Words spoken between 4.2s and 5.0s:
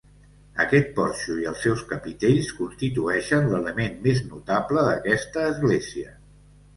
notable